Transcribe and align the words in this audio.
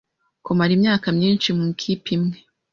kumara 0.45 0.71
imyaka 0.77 1.07
myinshi 1.17 1.47
mu 1.57 1.63
ikipe 1.73 2.07
imwe 2.17 2.37